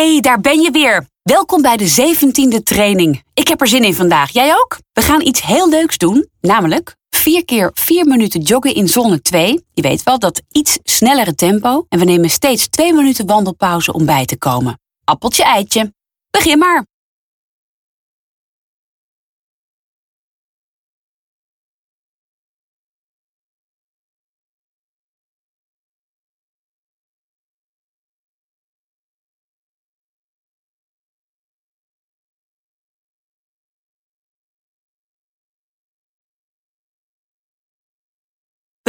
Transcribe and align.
hey, 0.00 0.20
daar 0.20 0.40
ben 0.40 0.60
je 0.60 0.70
weer. 0.70 1.06
Welkom 1.22 1.62
bij 1.62 1.76
de 1.76 2.16
17e 2.16 2.62
training. 2.62 3.22
Ik 3.34 3.48
heb 3.48 3.60
er 3.60 3.68
zin 3.68 3.84
in 3.84 3.94
vandaag. 3.94 4.30
Jij 4.30 4.52
ook? 4.54 4.78
We 4.92 5.02
gaan 5.02 5.20
iets 5.20 5.42
heel 5.42 5.68
leuks 5.68 5.96
doen, 5.96 6.28
namelijk 6.40 6.96
4 7.10 7.44
keer 7.44 7.70
4 7.74 8.06
minuten 8.06 8.40
joggen 8.40 8.74
in 8.74 8.88
zone 8.88 9.20
2. 9.20 9.64
Je 9.72 9.82
weet 9.82 10.02
wel, 10.02 10.18
dat 10.18 10.42
iets 10.50 10.78
snellere 10.82 11.34
tempo. 11.34 11.86
En 11.88 11.98
we 11.98 12.04
nemen 12.04 12.30
steeds 12.30 12.68
2 12.68 12.92
minuten 12.92 13.26
wandelpauze 13.26 13.92
om 13.92 14.06
bij 14.06 14.24
te 14.24 14.38
komen. 14.38 14.80
Appeltje 15.04 15.44
eitje. 15.44 15.92
Begin 16.30 16.58
maar. 16.58 16.89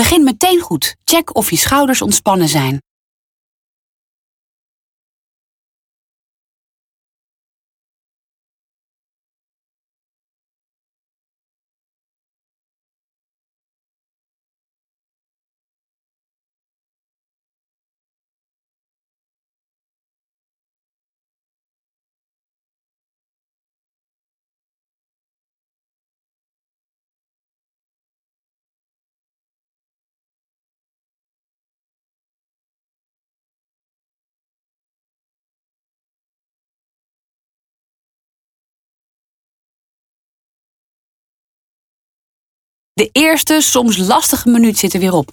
Begin 0.02 0.23
meteen 0.23 0.60
goed. 0.60 0.96
Check 1.04 1.36
of 1.36 1.50
je 1.50 1.58
schouders 1.58 2.02
ontspannen 2.02 2.48
zijn. 2.48 2.82
De 42.94 43.09
eerste, 43.11 43.61
soms 43.61 43.97
lastige 43.97 44.50
minuut 44.50 44.78
zit 44.78 44.94
er 44.94 45.00
weer 45.00 45.14
op. 45.14 45.31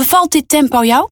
Bevalt 0.00 0.32
dit 0.32 0.48
tempo 0.48 0.80
jou? 0.84 1.08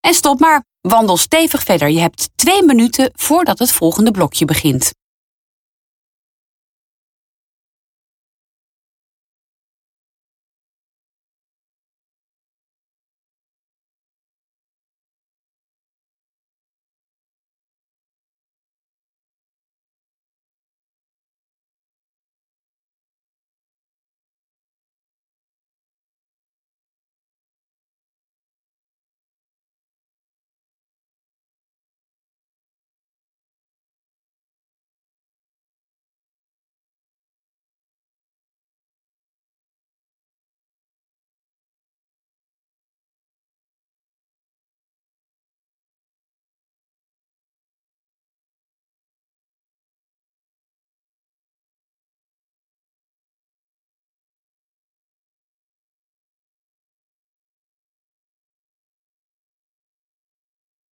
En 0.00 0.14
stop 0.14 0.40
maar. 0.40 0.64
Wandel 0.80 1.16
stevig 1.16 1.62
verder. 1.62 1.88
Je 1.88 2.00
hebt 2.00 2.30
twee 2.34 2.62
minuten 2.62 3.10
voordat 3.14 3.58
het 3.58 3.72
volgende 3.72 4.10
blokje 4.10 4.44
begint. 4.44 4.92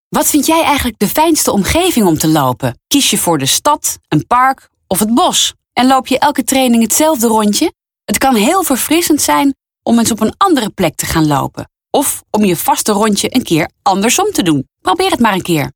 Wat 0.09 0.27
vind 0.27 0.47
jij 0.47 0.63
eigenlijk 0.63 0.99
de 0.99 1.09
fijnste 1.09 1.53
omgeving 1.53 2.07
om 2.07 2.19
te 2.19 2.29
lopen? 2.29 2.79
Kies 2.87 3.11
je 3.11 3.19
voor 3.19 3.39
de 3.39 3.47
stad, 3.47 3.99
een 4.09 4.27
park 4.27 4.69
of 4.87 4.99
het 4.99 5.15
bos? 5.15 5.55
En 5.73 5.87
loop 5.87 6.07
je 6.07 6.19
elke 6.19 6.45
training 6.45 6.83
hetzelfde 6.83 7.27
rondje? 7.27 7.73
Het 8.05 8.19
kan 8.19 8.35
heel 8.35 8.63
verfrissend 8.63 9.23
zijn 9.23 9.55
om 9.83 9.99
eens 9.99 10.11
op 10.11 10.21
een 10.21 10.35
andere 10.37 10.71
plek 10.71 10.95
te 10.95 11.07
gaan 11.07 11.27
lopen. 11.27 11.71
Of 11.91 12.23
om 12.31 12.45
je 12.45 12.57
vaste 12.57 12.93
rondje 12.93 13.35
een 13.35 13.43
keer 13.43 13.71
andersom 13.83 14.33
te 14.33 14.43
doen. 14.43 14.69
Probeer 14.81 15.11
het 15.11 15.21
maar 15.21 15.33
een 15.33 15.43
keer. 15.43 15.73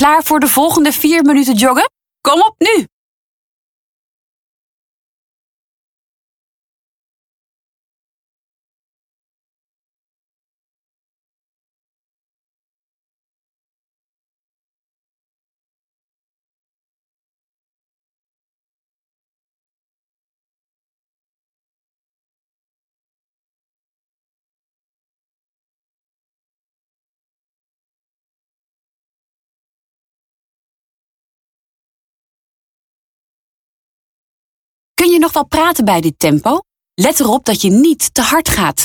Klaar 0.00 0.24
voor 0.24 0.40
de 0.40 0.48
volgende 0.48 0.92
vier 0.92 1.22
minuten 1.22 1.54
joggen? 1.54 1.90
Kom 2.20 2.40
op 2.40 2.54
nu! 2.58 2.86
Nog 35.20 35.32
wel 35.32 35.46
praten 35.46 35.84
bij 35.84 36.00
dit 36.00 36.18
tempo? 36.18 36.58
Let 36.94 37.20
erop 37.20 37.44
dat 37.44 37.60
je 37.60 37.70
niet 37.70 38.14
te 38.14 38.22
hard 38.22 38.48
gaat. 38.48 38.84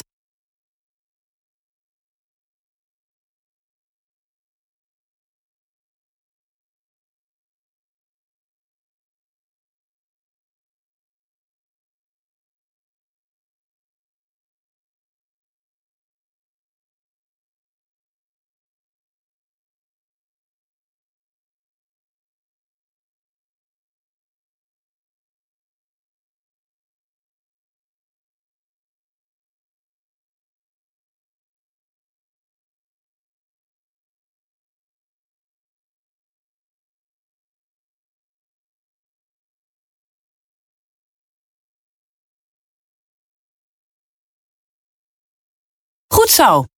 Goed 46.25 46.33
zo! 46.33 46.74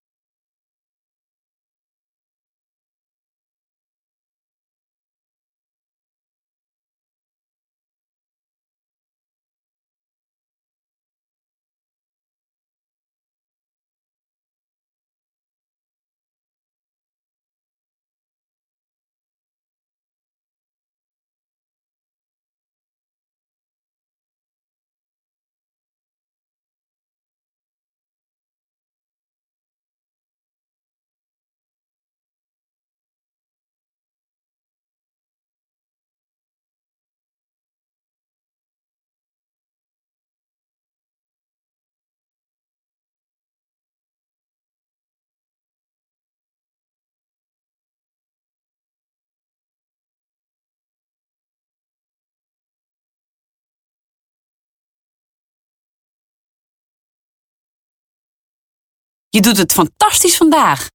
Je 59.30 59.42
doet 59.42 59.58
het 59.58 59.72
fantastisch 59.72 60.38
vandaag. 60.38 60.88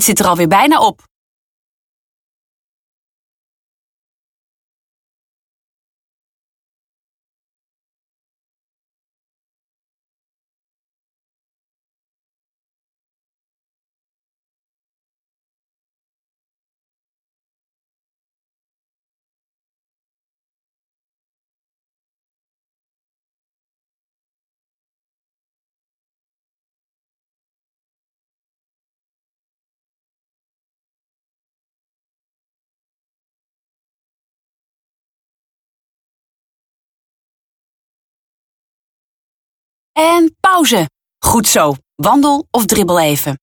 Het 0.00 0.08
zit 0.08 0.20
er 0.20 0.26
alweer 0.26 0.48
bijna 0.48 0.78
op. 0.78 1.09
En 40.00 40.36
pauze. 40.40 40.90
Goed 41.18 41.48
zo. 41.48 41.74
Wandel 41.94 42.46
of 42.50 42.64
dribbel 42.64 43.00
even. 43.00 43.38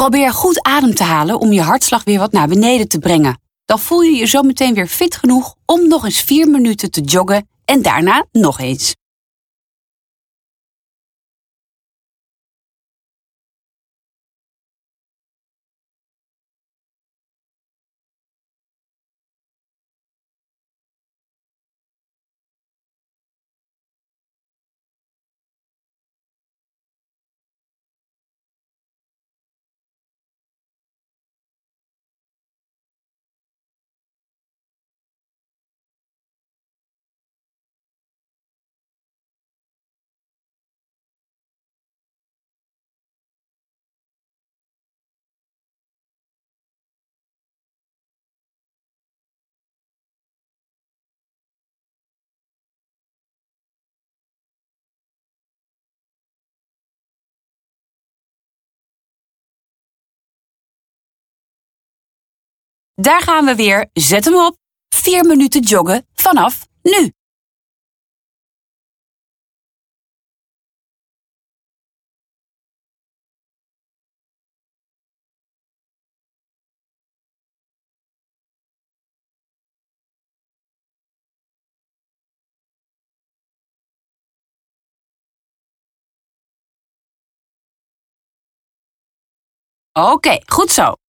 Probeer 0.00 0.32
goed 0.32 0.62
adem 0.62 0.94
te 0.94 1.02
halen 1.02 1.40
om 1.40 1.52
je 1.52 1.60
hartslag 1.60 2.04
weer 2.04 2.18
wat 2.18 2.32
naar 2.32 2.48
beneden 2.48 2.88
te 2.88 2.98
brengen. 2.98 3.40
Dan 3.64 3.78
voel 3.78 4.00
je 4.00 4.16
je 4.16 4.26
zo 4.26 4.42
meteen 4.42 4.74
weer 4.74 4.86
fit 4.86 5.16
genoeg 5.16 5.54
om 5.66 5.88
nog 5.88 6.04
eens 6.04 6.20
4 6.20 6.48
minuten 6.48 6.90
te 6.90 7.00
joggen 7.00 7.48
en 7.64 7.82
daarna 7.82 8.24
nog 8.32 8.60
eens. 8.60 8.94
Daar 63.00 63.22
gaan 63.22 63.44
we 63.44 63.54
weer. 63.54 63.90
Zet 63.92 64.24
hem 64.24 64.34
op. 64.34 64.56
4 64.88 65.24
minuten 65.24 65.60
joggen 65.60 66.06
vanaf 66.14 66.66
nu. 66.82 67.12
Oké, 89.92 90.40
goed 90.46 90.70
zo. 90.70 90.99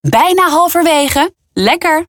Bijna 0.00 0.48
halverwege. 0.48 1.32
Lekker! 1.52 2.06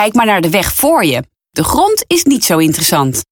Kijk 0.00 0.14
maar 0.14 0.26
naar 0.26 0.40
de 0.40 0.50
weg 0.50 0.72
voor 0.72 1.04
je. 1.04 1.22
De 1.50 1.64
grond 1.64 2.04
is 2.06 2.24
niet 2.24 2.44
zo 2.44 2.58
interessant. 2.58 3.22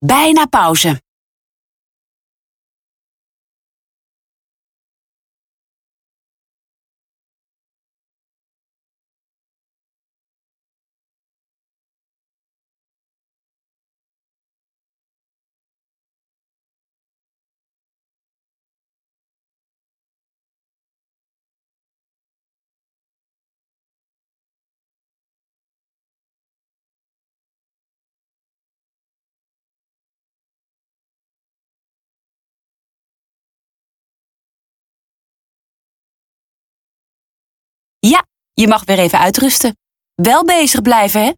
Bijna 0.00 0.46
pauze. 0.46 0.96
Je 38.60 38.68
mag 38.68 38.84
weer 38.84 38.98
even 38.98 39.18
uitrusten. 39.18 39.76
Wel 40.14 40.44
bezig 40.44 40.82
blijven, 40.82 41.24
hè? 41.24 41.32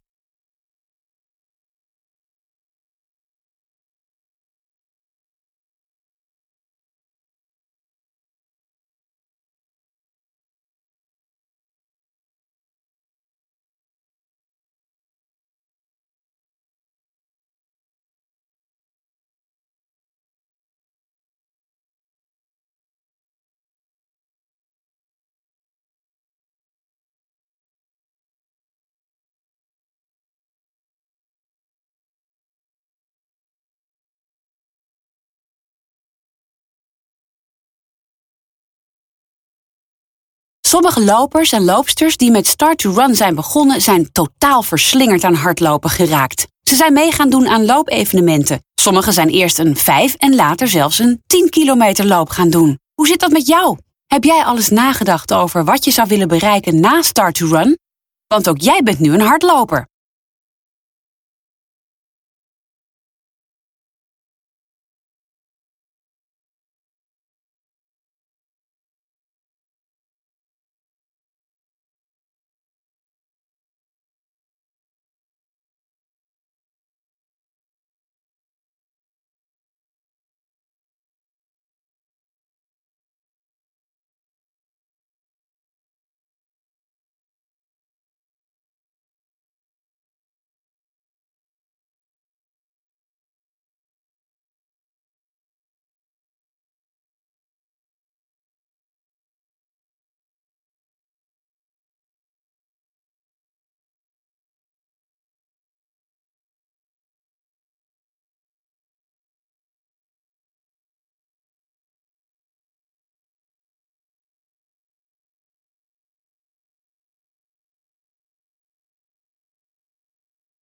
Sommige 40.69 41.05
lopers 41.05 41.53
en 41.53 41.65
loopsters 41.65 42.17
die 42.17 42.31
met 42.31 42.47
Start 42.47 42.79
to 42.79 42.93
Run 42.93 43.15
zijn 43.15 43.35
begonnen, 43.35 43.81
zijn 43.81 44.13
totaal 44.13 44.63
verslingerd 44.63 45.25
aan 45.25 45.35
hardlopen 45.35 45.91
geraakt. 45.91 46.47
Ze 46.63 46.75
zijn 46.75 46.93
mee 46.93 47.13
gaan 47.13 47.31
doen 47.31 47.49
aan 47.49 47.65
loopevenementen. 47.65 48.63
Sommigen 48.75 49.13
zijn 49.13 49.29
eerst 49.29 49.59
een 49.59 49.77
5 49.77 50.15
en 50.15 50.35
later 50.35 50.69
zelfs 50.69 50.99
een 50.99 51.23
10 51.27 51.51
kilometer 51.51 52.07
loop 52.07 52.29
gaan 52.29 52.51
doen. 52.51 52.79
Hoe 52.95 53.07
zit 53.07 53.21
dat 53.21 53.31
met 53.31 53.47
jou? 53.47 53.79
Heb 54.07 54.25
jij 54.25 54.45
alles 54.45 54.69
nagedacht 54.69 55.33
over 55.33 55.65
wat 55.65 55.85
je 55.85 55.91
zou 55.91 56.09
willen 56.09 56.29
bereiken 56.29 56.81
na 56.81 57.03
Start 57.03 57.35
to 57.35 57.47
Run? 57.47 57.79
Want 58.27 58.49
ook 58.49 58.61
jij 58.61 58.83
bent 58.83 58.99
nu 58.99 59.13
een 59.13 59.21
hardloper. 59.21 59.89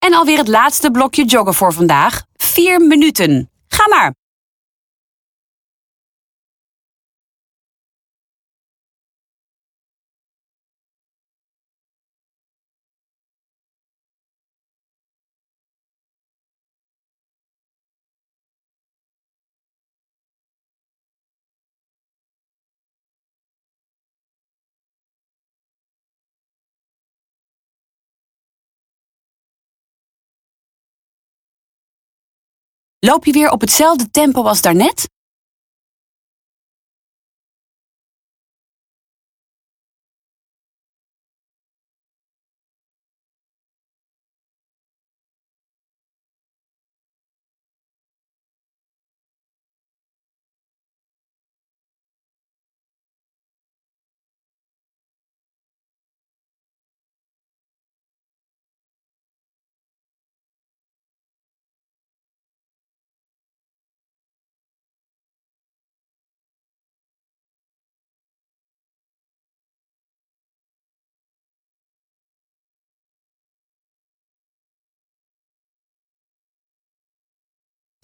En 0.06 0.14
alweer 0.14 0.38
het 0.38 0.48
laatste 0.48 0.90
blokje 0.90 1.24
joggen 1.24 1.54
voor 1.54 1.72
vandaag. 1.72 2.22
4 2.36 2.80
minuten. 2.80 3.50
Ga 3.68 3.88
maar. 3.88 4.14
Loop 32.98 33.24
je 33.24 33.32
weer 33.32 33.50
op 33.50 33.60
hetzelfde 33.60 34.10
tempo 34.10 34.42
als 34.42 34.60
daarnet? 34.60 35.08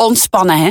Ontspannen, 0.02 0.58
hè? 0.58 0.70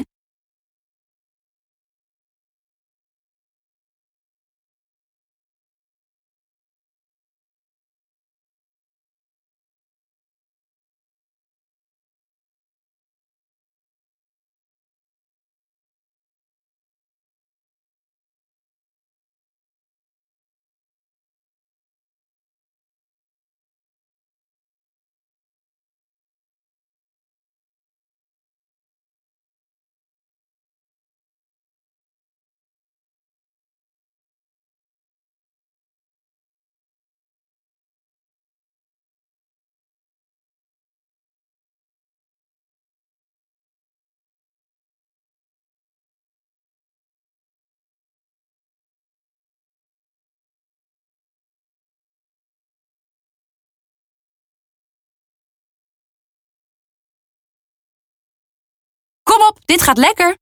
Dit 59.65 59.81
gaat 59.81 59.97
lekker. 59.97 60.37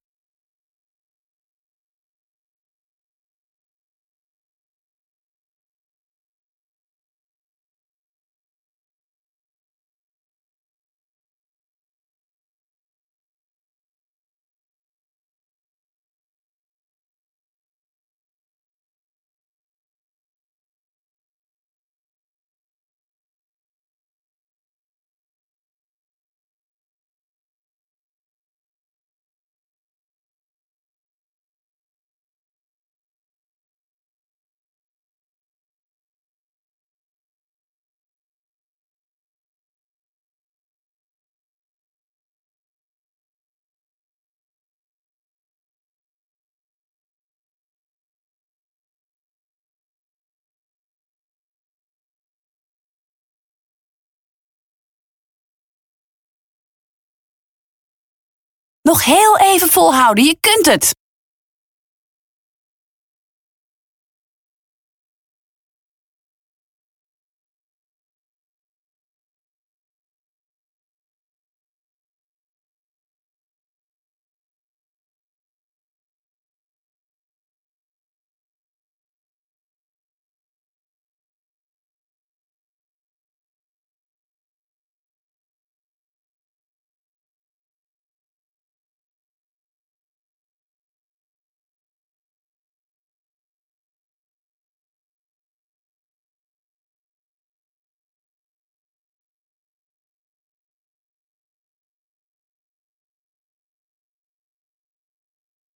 Nog 58.89 59.05
heel 59.05 59.37
even 59.37 59.69
volhouden, 59.69 60.23
je 60.23 60.37
kunt 60.39 60.65
het. 60.65 60.95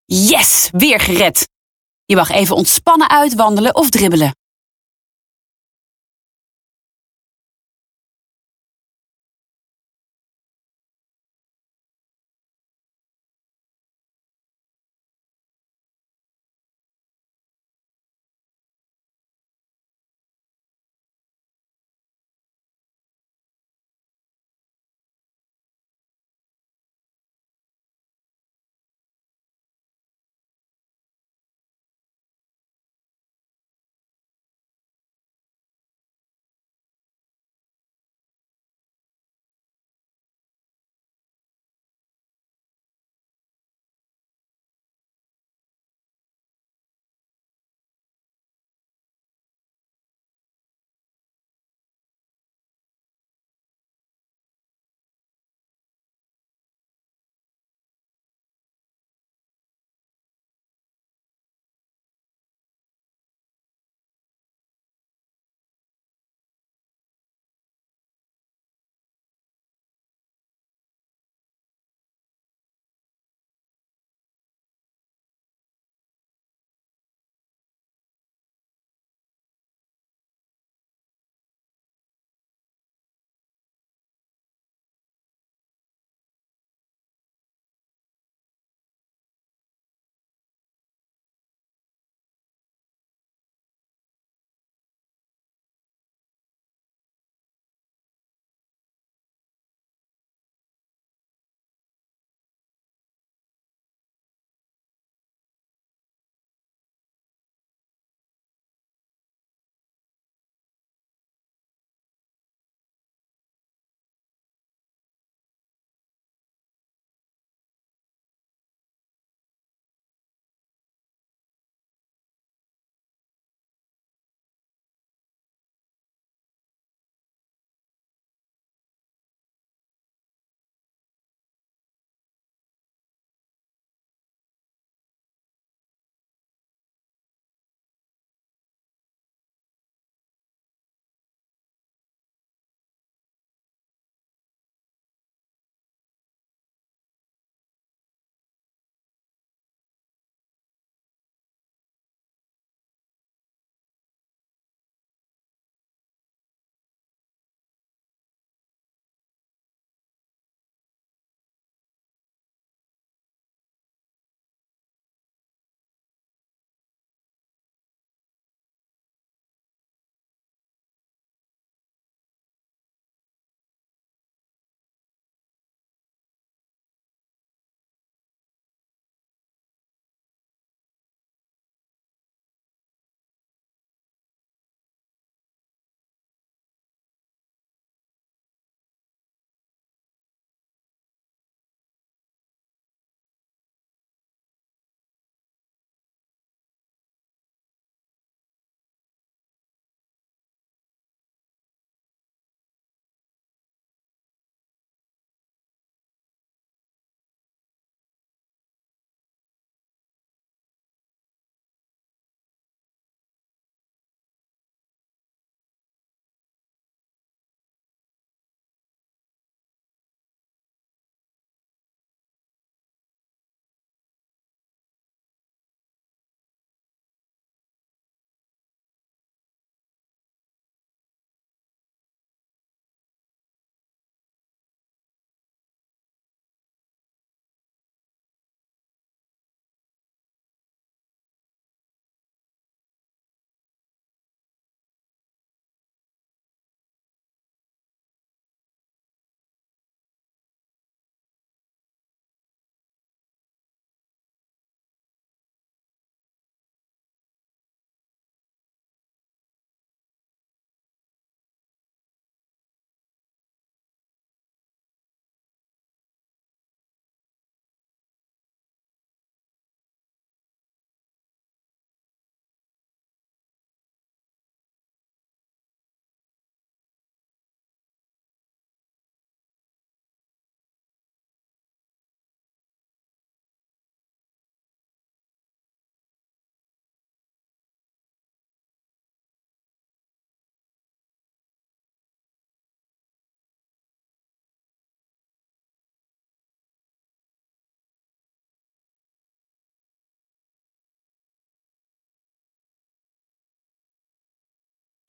Yes, 0.06 0.70
weer 0.72 1.00
gered. 1.00 1.48
Je 2.06 2.16
mag 2.16 2.30
even 2.30 2.56
ontspannen 2.56 3.10
uitwandelen 3.10 3.76
of 3.76 3.89
dribbelen. 3.89 4.36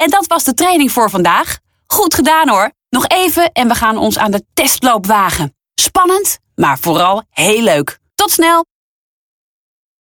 En 0.04 0.10
dat 0.10 0.26
was 0.26 0.44
de 0.44 0.54
training 0.54 0.92
voor 0.92 1.10
vandaag. 1.10 1.58
Goed 1.86 2.14
gedaan 2.14 2.48
hoor. 2.48 2.70
Nog 2.90 3.06
even 3.06 3.52
en 3.52 3.68
we 3.68 3.74
gaan 3.74 3.96
ons 3.96 4.18
aan 4.18 4.30
de 4.30 4.44
testloop 4.54 5.06
wagen. 5.06 5.56
Spannend, 5.74 6.38
maar 6.54 6.78
vooral 6.78 7.22
heel 7.30 7.62
leuk. 7.62 7.98
Tot 8.14 8.30
snel! 8.30 8.64